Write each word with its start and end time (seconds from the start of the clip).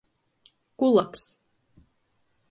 Kulaks. 0.77 1.23